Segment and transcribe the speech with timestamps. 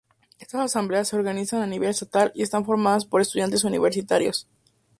[0.39, 4.47] Estas Asambleas se organizan a nivel estatal y están formadas por estudiantes universitarios.